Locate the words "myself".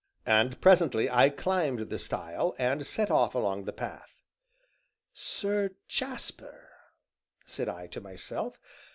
8.01-8.59